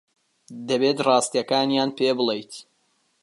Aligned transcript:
دەبێت 0.67 0.97
ڕاستییەکانیان 1.07 1.89
پێ 1.97 2.09
بڵێیت. 2.17 2.53